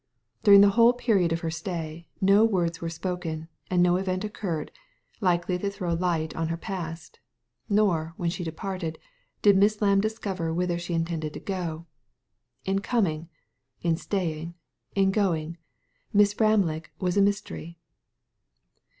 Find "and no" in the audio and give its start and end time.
3.69-3.97